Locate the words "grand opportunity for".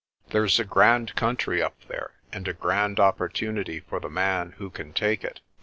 2.53-3.99